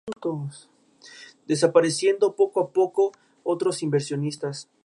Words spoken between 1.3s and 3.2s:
Desapareciendo poco a poco a